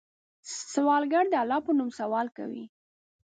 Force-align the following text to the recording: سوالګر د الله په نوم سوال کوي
سوالګر 0.73 1.25
د 1.29 1.33
الله 1.43 1.59
په 1.65 1.71
نوم 1.77 1.89
سوال 1.99 2.27
کوي 2.37 2.63